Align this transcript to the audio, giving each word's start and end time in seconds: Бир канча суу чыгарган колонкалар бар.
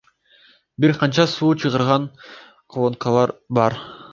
Бир 0.85 0.93
канча 1.01 1.25
суу 1.33 1.51
чыгарган 1.65 2.07
колонкалар 2.77 3.37
бар. 3.61 3.79